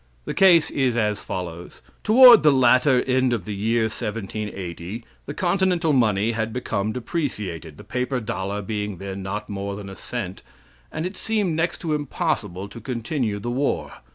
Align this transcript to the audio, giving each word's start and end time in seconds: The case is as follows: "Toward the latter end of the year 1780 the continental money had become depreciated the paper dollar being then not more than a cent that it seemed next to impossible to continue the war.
The 0.25 0.33
case 0.33 0.71
is 0.71 0.97
as 0.97 1.23
follows: 1.23 1.83
"Toward 2.03 2.41
the 2.41 2.51
latter 2.51 3.03
end 3.03 3.33
of 3.33 3.45
the 3.45 3.53
year 3.53 3.83
1780 3.83 5.05
the 5.27 5.33
continental 5.35 5.93
money 5.93 6.31
had 6.31 6.51
become 6.51 6.91
depreciated 6.91 7.77
the 7.77 7.83
paper 7.83 8.19
dollar 8.19 8.63
being 8.63 8.97
then 8.97 9.21
not 9.21 9.47
more 9.47 9.75
than 9.75 9.89
a 9.89 9.95
cent 9.95 10.41
that 10.91 11.05
it 11.05 11.15
seemed 11.15 11.55
next 11.55 11.81
to 11.81 11.93
impossible 11.93 12.67
to 12.69 12.81
continue 12.81 13.37
the 13.37 13.51
war. 13.51 13.97